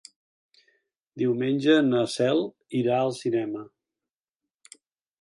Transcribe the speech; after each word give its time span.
Diumenge 1.23 1.77
na 1.91 2.01
Cel 2.15 2.43
irà 2.83 2.99
al 3.05 3.15
cinema. 3.23 3.65